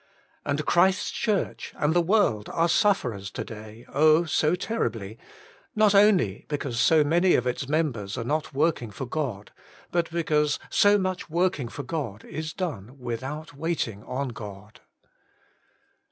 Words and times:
And 0.43 0.65
Christ's 0.65 1.11
Church 1.11 1.73
and 1.77 1.93
the 1.93 2.01
world 2.01 2.49
are 2.49 2.67
sufferers 2.67 3.29
to 3.29 3.43
day, 3.43 3.85
oh, 3.87 4.25
so 4.25 4.55
terribly! 4.55 5.19
not 5.75 5.93
only 5.93 6.47
because 6.49 6.79
so 6.79 7.03
many 7.03 7.35
of 7.35 7.45
its 7.45 7.69
members 7.69 8.17
are 8.17 8.23
not 8.23 8.51
working 8.51 8.89
for 8.89 9.05
God, 9.05 9.51
but 9.91 10.09
because 10.09 10.57
so 10.71 10.97
much 10.97 11.29
working 11.29 11.67
for 11.67 11.83
God 11.83 12.25
is 12.25 12.51
done 12.51 12.97
without 12.97 13.53
waiting 13.53 14.03
on 14.05 14.29
God. 14.29 14.81